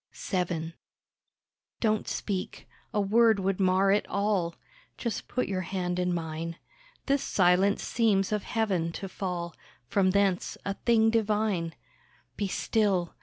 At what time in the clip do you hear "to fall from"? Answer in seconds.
8.93-10.09